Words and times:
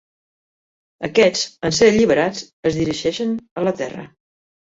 Aquests, 1.07 1.43
en 1.69 1.75
ser 1.81 1.89
alliberats, 1.91 2.41
es 2.71 2.79
dirigeixen 2.81 3.35
a 3.63 3.67
la 3.67 3.77
Terra. 3.83 4.07